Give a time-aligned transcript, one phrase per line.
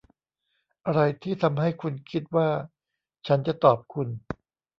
[0.85, 2.49] อะไรที่ทำให้คุณคิดว่า
[3.27, 4.07] ฉันจะตอบคุณ